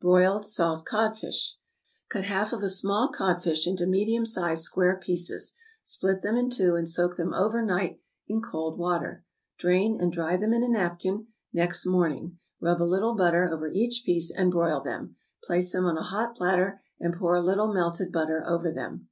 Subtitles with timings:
[0.00, 1.52] =Broiled Salt Codfish.=
[2.08, 5.54] Cut half of a small codfish into medium sized square pieces;
[5.84, 9.24] split them in two, and soak them over night in cold water.
[9.56, 12.40] Drain, and dry them in a napkin, next morning.
[12.58, 15.14] Rub a little butter over each piece, and broil them.
[15.44, 19.06] Place them on a hot platter, and pour a little melted butter over them.